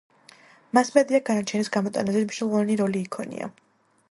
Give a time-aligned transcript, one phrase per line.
[0.77, 3.53] მასმედიამ, განაჩენის გამოტანაზე მნიშვნელოვანი როლი იქონია.